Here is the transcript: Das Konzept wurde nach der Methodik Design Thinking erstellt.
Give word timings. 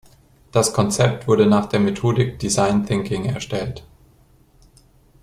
Das 0.51 0.73
Konzept 0.73 1.27
wurde 1.27 1.45
nach 1.45 1.67
der 1.67 1.79
Methodik 1.79 2.39
Design 2.39 2.87
Thinking 2.87 3.25
erstellt. 3.25 3.83